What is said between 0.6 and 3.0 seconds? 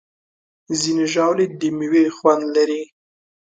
ځینې ژاولې د میوې خوند لري.